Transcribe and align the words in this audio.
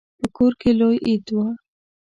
په 0.19 0.27
کور 0.35 0.53
کې 0.61 0.71
لوی 0.79 0.97
عید 1.07 1.25
و. 1.33 1.37